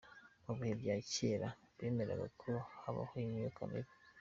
Mu 0.45 0.53
bihe 0.57 0.73
bya 0.81 0.95
kera 1.11 1.49
bemeraga 1.77 2.27
ko 2.41 2.51
habaho 2.81 3.13
imyuka 3.25 3.59
mibi. 3.71 3.91